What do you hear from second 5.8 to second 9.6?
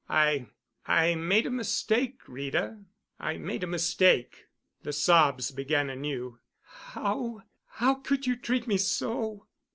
anew. "How—how could you—treat me so?"